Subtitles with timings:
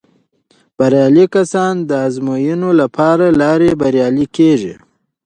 [0.77, 2.85] بریالي کسان د ازموینو له
[3.41, 4.73] لارې بریالي کیږي.